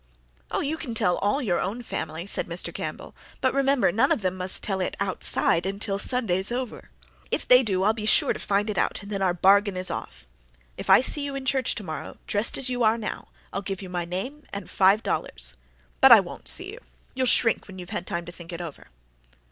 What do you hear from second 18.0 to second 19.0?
time to think it over."